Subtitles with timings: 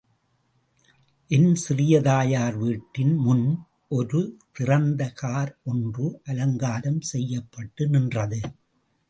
[1.29, 3.45] என் சிறிய தாயார் வீட்டின் முன்
[3.89, 4.21] ஒரு
[4.51, 8.41] திறந்த கார் ஒன்று அலங்காரம் செய்யப்பட்டு நின்றது.